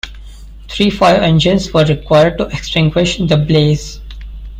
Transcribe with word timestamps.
Three 0.67 0.89
fire 0.89 1.17
engines 1.21 1.71
were 1.75 1.85
required 1.85 2.39
to 2.39 2.47
extinguish 2.47 3.19
the 3.19 3.37
blaze. 3.37 4.01